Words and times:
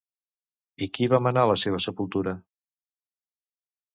I 0.85 0.87
qui 0.97 1.09
va 1.11 1.19
manar 1.25 1.43
la 1.51 1.57
seva 1.65 1.81
sepultura? 1.85 2.35